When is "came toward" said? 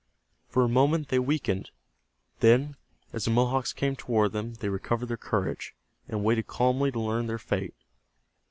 3.71-4.31